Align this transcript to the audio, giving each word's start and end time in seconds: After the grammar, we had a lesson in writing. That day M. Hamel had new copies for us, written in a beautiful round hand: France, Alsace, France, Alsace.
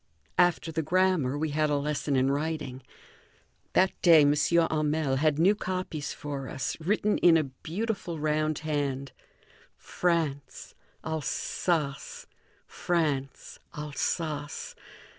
After 0.39 0.71
the 0.71 0.81
grammar, 0.81 1.37
we 1.37 1.51
had 1.51 1.69
a 1.69 1.75
lesson 1.75 2.15
in 2.15 2.31
writing. 2.31 2.81
That 3.73 3.91
day 4.01 4.21
M. 4.23 4.33
Hamel 4.35 5.17
had 5.17 5.37
new 5.37 5.53
copies 5.53 6.11
for 6.11 6.49
us, 6.49 6.75
written 6.79 7.19
in 7.19 7.37
a 7.37 7.43
beautiful 7.43 8.17
round 8.17 8.57
hand: 8.65 9.11
France, 9.77 10.73
Alsace, 11.05 12.25
France, 12.65 13.59
Alsace. 13.75 14.73